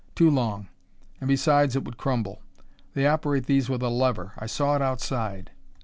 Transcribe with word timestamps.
Too 0.15 0.31
long, 0.31 0.67
and 1.19 1.27
besides 1.27 1.75
it 1.75 1.83
would 1.85 1.99
crumble. 1.99 2.41
They 2.95 3.05
operate 3.05 3.45
these 3.45 3.69
with 3.69 3.83
a 3.83 3.89
lever; 3.89 4.33
I 4.35 4.47
saw 4.47 4.75
it 4.75 4.81
outside." 4.81 5.51